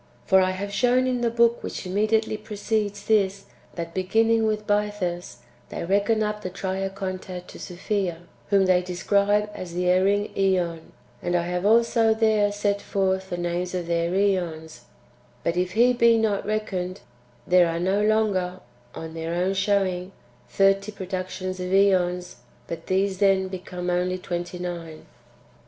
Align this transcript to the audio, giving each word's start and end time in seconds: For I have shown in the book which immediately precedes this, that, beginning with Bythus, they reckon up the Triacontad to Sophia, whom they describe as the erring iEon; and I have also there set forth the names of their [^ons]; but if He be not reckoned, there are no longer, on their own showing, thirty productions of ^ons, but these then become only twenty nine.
For 0.25 0.41
I 0.41 0.49
have 0.49 0.73
shown 0.73 1.05
in 1.05 1.21
the 1.21 1.29
book 1.29 1.61
which 1.61 1.85
immediately 1.85 2.35
precedes 2.35 3.05
this, 3.05 3.45
that, 3.75 3.93
beginning 3.93 4.47
with 4.47 4.65
Bythus, 4.65 5.43
they 5.69 5.83
reckon 5.85 6.23
up 6.23 6.41
the 6.41 6.49
Triacontad 6.49 7.45
to 7.49 7.59
Sophia, 7.59 8.21
whom 8.49 8.65
they 8.65 8.81
describe 8.81 9.51
as 9.53 9.75
the 9.75 9.85
erring 9.87 10.33
iEon; 10.35 10.79
and 11.21 11.35
I 11.35 11.43
have 11.43 11.67
also 11.67 12.15
there 12.15 12.51
set 12.51 12.81
forth 12.81 13.29
the 13.29 13.37
names 13.37 13.75
of 13.75 13.85
their 13.85 14.09
[^ons]; 14.09 14.85
but 15.43 15.55
if 15.55 15.73
He 15.73 15.93
be 15.93 16.17
not 16.17 16.47
reckoned, 16.47 17.01
there 17.45 17.67
are 17.69 17.79
no 17.79 18.01
longer, 18.03 18.59
on 18.95 19.13
their 19.13 19.35
own 19.35 19.53
showing, 19.53 20.13
thirty 20.49 20.91
productions 20.91 21.59
of 21.59 21.69
^ons, 21.69 22.37
but 22.65 22.87
these 22.87 23.19
then 23.19 23.49
become 23.49 23.91
only 23.91 24.17
twenty 24.17 24.57
nine. 24.57 25.05